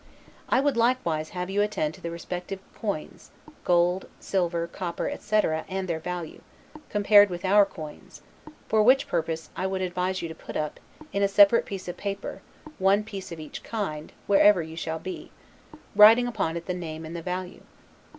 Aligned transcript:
I 0.49 0.61
would 0.61 0.77
likewise 0.77 1.29
have 1.29 1.51
you 1.51 1.61
attend 1.61 1.93
to 1.93 2.01
the 2.01 2.09
respective 2.09 2.57
coins, 2.73 3.29
gold, 3.63 4.07
silver, 4.19 4.65
copper, 4.65 5.07
etc., 5.07 5.63
and 5.69 5.87
their 5.87 5.99
value, 5.99 6.41
compared 6.89 7.29
with 7.29 7.45
our 7.45 7.65
coin's; 7.67 8.23
for 8.67 8.81
which 8.81 9.07
purpose 9.07 9.51
I 9.55 9.67
would 9.67 9.83
advise 9.83 10.23
you 10.23 10.27
to 10.27 10.33
put 10.33 10.57
up, 10.57 10.79
in 11.13 11.21
a 11.21 11.27
separate 11.27 11.65
piece 11.67 11.87
of 11.87 11.97
paper, 11.97 12.41
one 12.79 13.03
piece 13.03 13.31
of 13.31 13.37
every 13.39 13.49
kind, 13.61 14.11
wherever 14.25 14.63
you 14.63 14.75
shall 14.75 14.97
be, 14.97 15.29
writing 15.95 16.25
upon 16.25 16.57
it 16.57 16.65
the 16.65 16.73
name 16.73 17.05
and 17.05 17.15
the 17.15 17.21
value. 17.21 17.61